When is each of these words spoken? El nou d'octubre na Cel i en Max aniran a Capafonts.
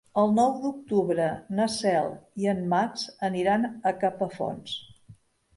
El 0.19 0.31
nou 0.35 0.53
d'octubre 0.61 1.27
na 1.59 1.67
Cel 1.73 2.09
i 2.45 2.49
en 2.55 2.63
Max 2.73 3.05
aniran 3.29 3.69
a 3.91 3.95
Capafonts. 4.05 4.77